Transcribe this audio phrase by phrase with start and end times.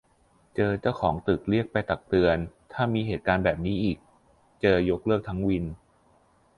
[0.55, 2.37] เจอเจ้าของตึกเรียกไปตักเตือน
[2.73, 3.97] ถ้ามีเหตุการณ์แบบนี้อีก
[4.61, 5.65] เจอยกเลิกทั้งวิน